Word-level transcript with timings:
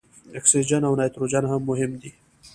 اکسیجن 0.37 0.83
او 0.87 0.93
نایتروجن 0.99 1.43
هم 1.51 1.61
مهم 1.69 1.91
دي. 2.01 2.11